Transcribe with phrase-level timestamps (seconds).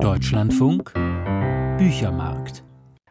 [0.00, 0.94] Deutschlandfunk
[1.78, 2.64] Büchermarkt.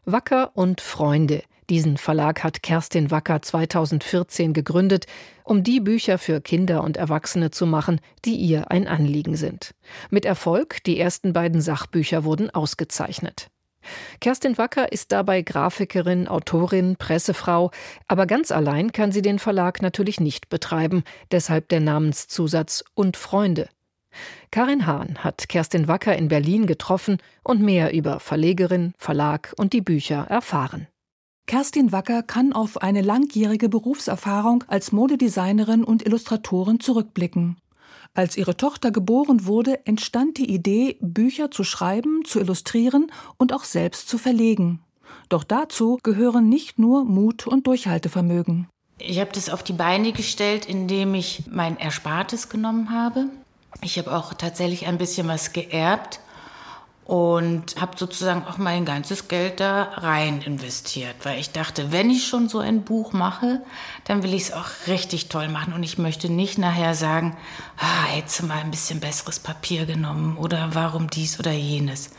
[0.06, 1.44] Wacker und Freunde.
[1.70, 5.06] Diesen Verlag hat Kerstin Wacker 2014 gegründet,
[5.44, 9.76] um die Bücher für Kinder und Erwachsene zu machen, die ihr ein Anliegen sind.
[10.10, 13.50] Mit Erfolg, die ersten beiden Sachbücher wurden ausgezeichnet.
[14.20, 17.72] Kerstin Wacker ist dabei Grafikerin, Autorin, Pressefrau,
[18.08, 23.70] aber ganz allein kann sie den Verlag natürlich nicht betreiben, deshalb der Namenszusatz und Freunde.
[24.52, 29.82] Karin Hahn hat Kerstin Wacker in Berlin getroffen und mehr über Verlegerin, Verlag und die
[29.82, 30.88] Bücher erfahren.
[31.48, 37.58] Kerstin Wacker kann auf eine langjährige Berufserfahrung als Modedesignerin und Illustratorin zurückblicken.
[38.14, 43.64] Als ihre Tochter geboren wurde, entstand die Idee, Bücher zu schreiben, zu illustrieren und auch
[43.64, 44.82] selbst zu verlegen.
[45.30, 48.68] Doch dazu gehören nicht nur Mut und Durchhaltevermögen.
[48.98, 53.26] Ich habe das auf die Beine gestellt, indem ich mein Erspartes genommen habe.
[53.82, 56.20] Ich habe auch tatsächlich ein bisschen was geerbt
[57.06, 62.28] und habe sozusagen auch mein ganzes Geld da rein investiert, weil ich dachte, wenn ich
[62.28, 63.62] schon so ein Buch mache,
[64.06, 67.36] dann will ich es auch richtig toll machen und ich möchte nicht nachher sagen,
[67.78, 72.12] ah, hättest du mal ein bisschen besseres Papier genommen oder warum dies oder jenes.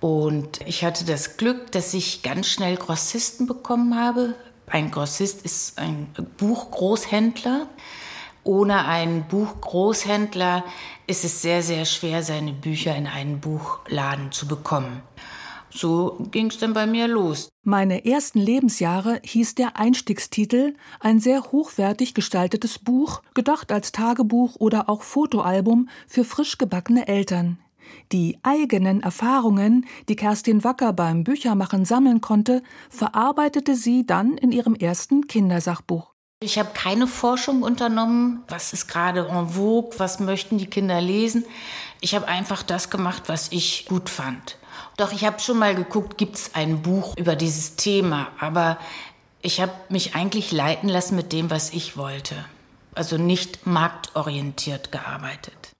[0.00, 4.34] Und ich hatte das Glück, dass ich ganz schnell Grossisten bekommen habe.
[4.66, 7.66] Ein Grossist ist ein Buchgroßhändler.
[8.44, 10.64] Ohne einen Buchgroßhändler
[11.06, 15.02] ist es sehr, sehr schwer, seine Bücher in einen Buchladen zu bekommen.
[15.72, 17.48] So ging es dann bei mir los.
[17.62, 24.88] Meine ersten Lebensjahre hieß der Einstiegstitel ein sehr hochwertig gestaltetes Buch, gedacht als Tagebuch oder
[24.88, 27.58] auch Fotoalbum für frisch gebackene Eltern.
[28.12, 34.74] Die eigenen Erfahrungen, die Kerstin Wacker beim Büchermachen sammeln konnte, verarbeitete sie dann in ihrem
[34.74, 36.09] ersten Kindersachbuch.
[36.42, 41.44] Ich habe keine Forschung unternommen, was ist gerade en vogue, was möchten die Kinder lesen.
[42.00, 44.56] Ich habe einfach das gemacht, was ich gut fand.
[44.96, 48.78] Doch ich habe schon mal geguckt, gibt es ein Buch über dieses Thema, aber
[49.42, 52.34] ich habe mich eigentlich leiten lassen mit dem, was ich wollte.
[52.94, 55.72] Also nicht marktorientiert gearbeitet.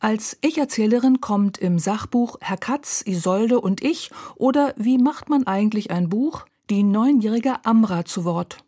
[0.00, 5.92] Als Ich-Erzählerin kommt im Sachbuch Herr Katz, Isolde und ich oder Wie macht man eigentlich
[5.92, 8.58] ein Buch die neunjährige Amra zu Wort.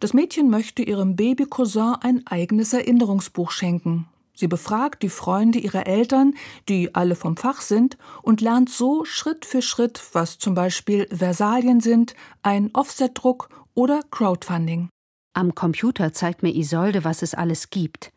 [0.00, 4.08] Das Mädchen möchte ihrem Babycousin ein eigenes Erinnerungsbuch schenken.
[4.34, 6.34] Sie befragt die Freunde ihrer Eltern,
[6.68, 11.80] die alle vom Fach sind, und lernt so Schritt für Schritt, was zum Beispiel Versalien
[11.80, 14.90] sind, ein Offsetdruck oder Crowdfunding.
[15.32, 18.10] Am Computer zeigt mir Isolde, was es alles gibt.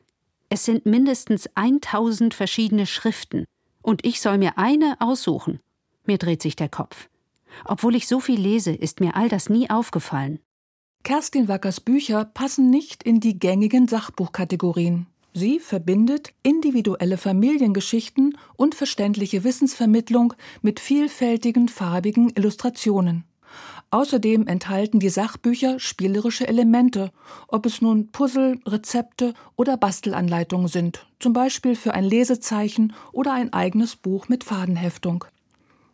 [0.49, 3.45] Es sind mindestens 1000 verschiedene Schriften.
[3.81, 5.59] Und ich soll mir eine aussuchen.
[6.05, 7.07] Mir dreht sich der Kopf.
[7.65, 10.39] Obwohl ich so viel lese, ist mir all das nie aufgefallen.
[11.03, 15.07] Kerstin Wackers Bücher passen nicht in die gängigen Sachbuchkategorien.
[15.33, 23.23] Sie verbindet individuelle Familiengeschichten und verständliche Wissensvermittlung mit vielfältigen farbigen Illustrationen.
[23.91, 27.11] Außerdem enthalten die Sachbücher spielerische Elemente,
[27.47, 33.51] ob es nun Puzzle, Rezepte oder Bastelanleitungen sind, zum Beispiel für ein Lesezeichen oder ein
[33.51, 35.25] eigenes Buch mit Fadenheftung.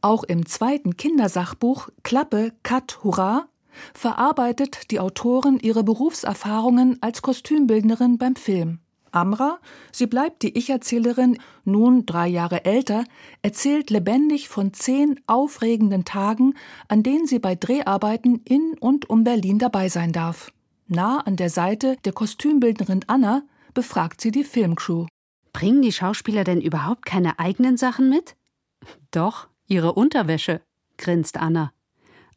[0.01, 3.47] Auch im zweiten Kindersachbuch Klappe, Cut, Hurra
[3.93, 8.79] verarbeitet die Autorin ihre Berufserfahrungen als Kostümbildnerin beim Film.
[9.15, 9.59] Amra,
[9.93, 13.05] sie bleibt die Ich-Erzählerin, nun drei Jahre älter,
[13.41, 16.53] erzählt lebendig von zehn aufregenden Tagen,
[16.89, 20.51] an denen sie bei Dreharbeiten in und um Berlin dabei sein darf.
[20.87, 23.43] Nah an der Seite der Kostümbildnerin Anna
[23.73, 25.07] befragt sie die Filmcrew.
[25.53, 28.35] Bringen die Schauspieler denn überhaupt keine eigenen Sachen mit?
[29.11, 30.61] Doch, ihre Unterwäsche,
[30.97, 31.71] grinst Anna.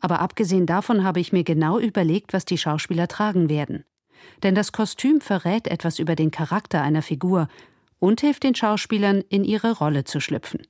[0.01, 3.85] Aber abgesehen davon habe ich mir genau überlegt, was die Schauspieler tragen werden.
[4.43, 7.49] Denn das Kostüm verrät etwas über den Charakter einer Figur
[7.99, 10.67] und hilft den Schauspielern, in ihre Rolle zu schlüpfen.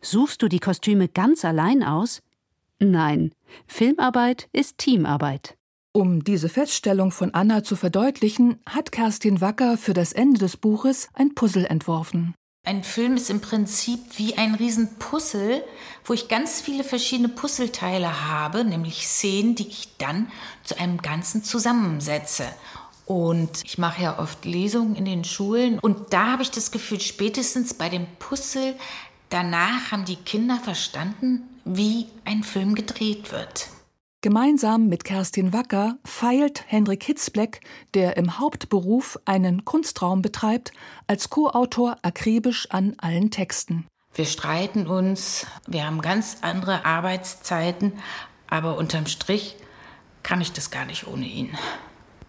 [0.00, 2.22] Suchst du die Kostüme ganz allein aus?
[2.78, 3.32] Nein,
[3.66, 5.56] Filmarbeit ist Teamarbeit.
[5.92, 11.08] Um diese Feststellung von Anna zu verdeutlichen, hat Kerstin Wacker für das Ende des Buches
[11.14, 12.34] ein Puzzle entworfen.
[12.62, 15.64] Ein Film ist im Prinzip wie ein Riesenpuzzle,
[16.04, 20.30] wo ich ganz viele verschiedene Puzzleteile habe, nämlich Szenen, die ich dann
[20.62, 22.44] zu einem Ganzen zusammensetze.
[23.06, 27.00] Und ich mache ja oft Lesungen in den Schulen und da habe ich das Gefühl,
[27.00, 28.76] spätestens bei dem Puzzle,
[29.30, 33.68] danach haben die Kinder verstanden, wie ein Film gedreht wird.
[34.22, 37.62] Gemeinsam mit Kerstin Wacker feilt Hendrik Hitzbleck,
[37.94, 40.72] der im Hauptberuf einen Kunstraum betreibt,
[41.06, 43.86] als Co-Autor akribisch an allen Texten.
[44.12, 47.94] Wir streiten uns, wir haben ganz andere Arbeitszeiten,
[48.46, 49.56] aber unterm Strich
[50.22, 51.56] kann ich das gar nicht ohne ihn.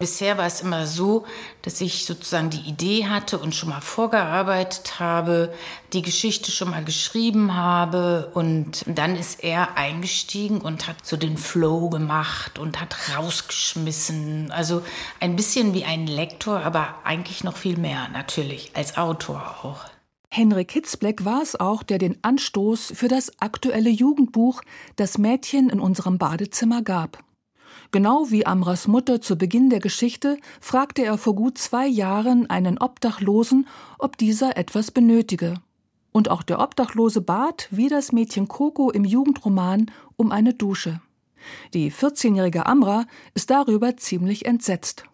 [0.02, 1.26] Bisher war es immer so,
[1.62, 5.54] dass ich sozusagen die Idee hatte und schon mal vorgearbeitet habe,
[5.94, 11.38] die Geschichte schon mal geschrieben habe und dann ist er eingestiegen und hat so den
[11.38, 14.50] Flow gemacht und hat rausgeschmissen.
[14.50, 14.82] Also
[15.20, 19.86] ein bisschen wie ein Lektor, aber eigentlich noch viel mehr natürlich als Autor auch.
[20.32, 24.64] Henrik Hitzbleck war es auch, der den Anstoß für das aktuelle Jugendbuch
[24.96, 27.24] Das Mädchen in unserem Badezimmer gab.
[27.92, 32.78] Genau wie Amras Mutter zu Beginn der Geschichte fragte er vor gut zwei Jahren einen
[32.78, 33.68] Obdachlosen,
[34.00, 35.56] ob dieser etwas benötige.
[36.12, 41.02] Und auch der Obdachlose bat, wie das Mädchen Coco im Jugendroman, um eine Dusche.
[41.74, 45.06] Die 14-jährige Amra ist darüber ziemlich entsetzt.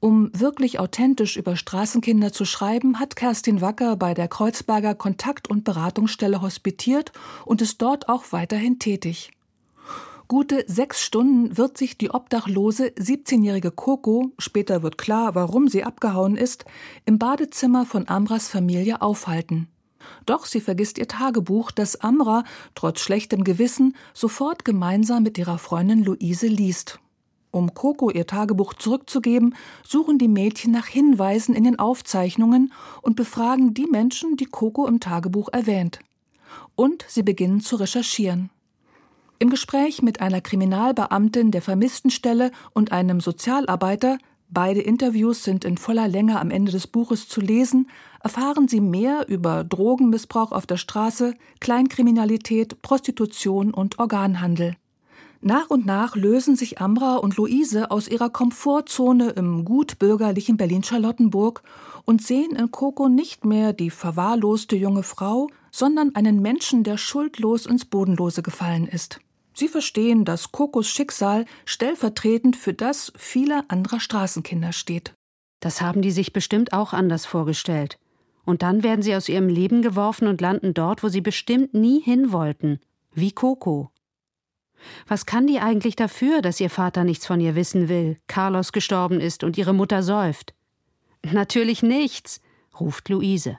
[0.00, 5.62] Um wirklich authentisch über Straßenkinder zu schreiben, hat Kerstin Wacker bei der Kreuzberger Kontakt- und
[5.62, 7.12] Beratungsstelle hospitiert
[7.44, 9.30] und ist dort auch weiterhin tätig.
[10.30, 16.36] Gute sechs Stunden wird sich die obdachlose 17-jährige Coco, später wird klar, warum sie abgehauen
[16.36, 16.64] ist,
[17.04, 19.66] im Badezimmer von Amras Familie aufhalten.
[20.26, 22.44] Doch sie vergisst ihr Tagebuch, das Amra,
[22.76, 27.00] trotz schlechtem Gewissen, sofort gemeinsam mit ihrer Freundin Luise liest.
[27.50, 32.72] Um Coco ihr Tagebuch zurückzugeben, suchen die Mädchen nach Hinweisen in den Aufzeichnungen
[33.02, 35.98] und befragen die Menschen, die Coco im Tagebuch erwähnt.
[36.76, 38.50] Und sie beginnen zu recherchieren.
[39.42, 44.18] Im Gespräch mit einer Kriminalbeamtin der Vermisstenstelle und einem Sozialarbeiter,
[44.50, 47.88] beide Interviews sind in voller Länge am Ende des Buches zu lesen,
[48.22, 54.76] erfahren Sie mehr über Drogenmissbrauch auf der Straße, Kleinkriminalität, Prostitution und Organhandel.
[55.40, 61.62] Nach und nach lösen sich Ambra und Luise aus ihrer Komfortzone im gutbürgerlichen Berlin-Charlottenburg
[62.04, 67.64] und sehen in Coco nicht mehr die verwahrloste junge Frau, sondern einen Menschen, der schuldlos
[67.64, 69.18] ins Bodenlose gefallen ist.
[69.60, 75.12] Sie verstehen, dass Kokos Schicksal stellvertretend für das vieler anderer Straßenkinder steht.
[75.60, 77.98] Das haben die sich bestimmt auch anders vorgestellt.
[78.46, 82.00] Und dann werden sie aus ihrem Leben geworfen und landen dort, wo sie bestimmt nie
[82.00, 82.80] hin wollten.
[83.12, 83.90] Wie Coco.
[85.06, 89.20] Was kann die eigentlich dafür, dass ihr Vater nichts von ihr wissen will, Carlos gestorben
[89.20, 90.54] ist und ihre Mutter säuft?
[91.22, 92.40] Natürlich nichts,
[92.80, 93.58] ruft Luise.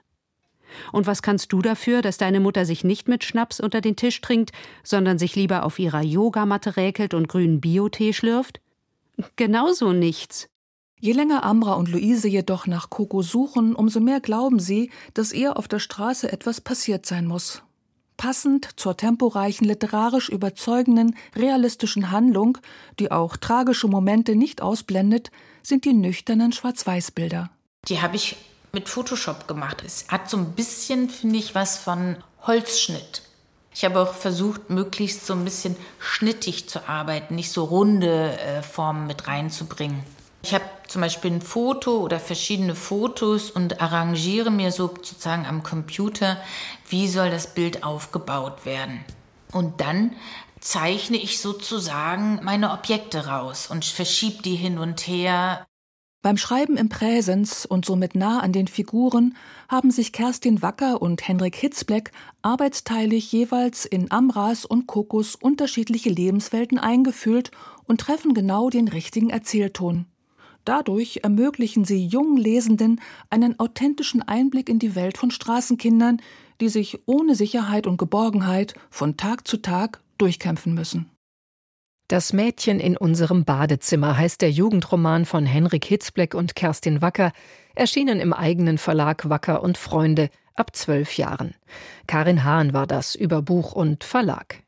[0.92, 4.22] Und was kannst du dafür, dass deine Mutter sich nicht mit Schnaps unter den Tisch
[4.22, 4.52] trinkt,
[4.84, 8.62] sondern sich lieber auf ihrer Yogamatte räkelt und grünen Biotee schlürft?
[9.36, 10.48] Genauso nichts.
[11.00, 15.58] Je länger Amra und Luise jedoch nach Coco suchen, umso mehr glauben sie, dass ihr
[15.58, 17.64] auf der Straße etwas passiert sein muss.
[18.18, 22.60] Passend zur temporeichen, literarisch überzeugenden, realistischen Handlung,
[23.00, 25.32] die auch tragische Momente nicht ausblendet,
[25.64, 27.50] sind die nüchternen Schwarz-Weiß-Bilder.
[27.88, 28.36] Die habe ich
[28.74, 29.84] mit Photoshop gemacht.
[29.86, 33.24] Es hat so ein bisschen, finde ich, was von Holzschnitt.
[33.74, 38.62] Ich habe auch versucht, möglichst so ein bisschen schnittig zu arbeiten, nicht so runde äh,
[38.62, 40.04] Formen mit reinzubringen.
[40.44, 46.38] Ich habe zum Beispiel ein Foto oder verschiedene Fotos und arrangiere mir sozusagen am Computer,
[46.90, 49.06] wie soll das Bild aufgebaut werden.
[49.52, 50.16] Und dann
[50.60, 55.66] zeichne ich sozusagen meine Objekte raus und verschiebe die hin und her.
[56.24, 59.36] Beim Schreiben im Präsens und somit nah an den Figuren
[59.68, 62.12] haben sich Kerstin Wacker und Henrik Hitzbleck
[62.44, 67.50] arbeitsteilig jeweils in Amras und Kokos unterschiedliche Lebenswelten eingefühlt
[67.86, 70.06] und treffen genau den richtigen Erzählton.
[70.64, 73.02] Dadurch ermöglichen sie jungen Lesenden
[73.32, 76.22] einen authentischen Einblick in die Welt von Straßenkindern,
[76.60, 81.11] die sich ohne Sicherheit und Geborgenheit von Tag zu Tag durchkämpfen müssen.
[82.12, 87.32] Das Mädchen in unserem Badezimmer heißt der Jugendroman von Henrik Hitzbleck und Kerstin Wacker,
[87.74, 91.56] erschienen im eigenen Verlag Wacker und Freunde ab zwölf Jahren.
[92.08, 94.62] Karin Hahn war das über Buch und Verlag.